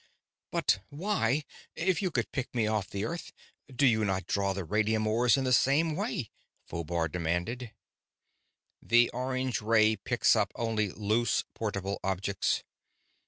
[0.51, 1.43] "But why,
[1.75, 3.31] if you could pick me off the Earth,
[3.69, 6.31] do you not draw the radium ores in the same way?"
[6.65, 7.71] Phobar demanded.
[8.81, 12.63] "The orange ray picks up only loose, portable objects.